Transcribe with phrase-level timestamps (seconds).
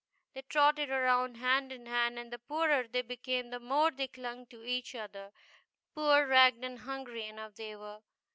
[0.33, 4.47] They trotted around hand in hand, and the poorer they became the more they clung
[4.47, 5.31] to each other
[5.93, 8.01] Poor, ragged, and hungry enough they were